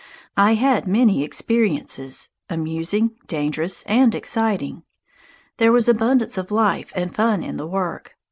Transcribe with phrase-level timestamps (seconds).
[0.35, 4.81] I had many experiences, amusing, dangerous, and exciting.
[5.57, 8.15] There was abundance of life and fun in the work.